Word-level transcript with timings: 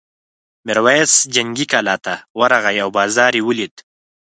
میرويس 0.65 1.13
جنګي 1.33 1.65
کلا 1.71 1.95
ته 2.05 2.13
ورغی 2.39 2.77
او 2.83 2.89
بازار 2.97 3.31
یې 3.37 3.43
ولید. 3.47 3.75